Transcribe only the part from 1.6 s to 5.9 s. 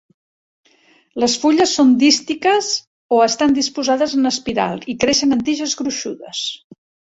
són dístiques o estan disposades en espiral, i creixen en tiges